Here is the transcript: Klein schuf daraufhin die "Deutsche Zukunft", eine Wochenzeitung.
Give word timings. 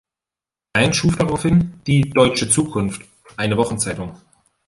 Klein 0.73 0.95
schuf 0.95 1.15
daraufhin 1.15 1.79
die 1.85 2.01
"Deutsche 2.09 2.49
Zukunft", 2.49 3.03
eine 3.37 3.55
Wochenzeitung. 3.55 4.19